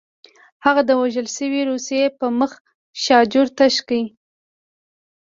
[0.65, 2.51] هغه د وژل شوي روسي په مخ
[3.03, 4.03] شاجور تشه کړه